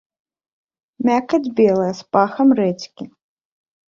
Мякаць 1.09 1.53
белая, 1.59 1.89
з 1.99 2.07
пахам 2.17 2.49
рэдзькі. 2.61 3.03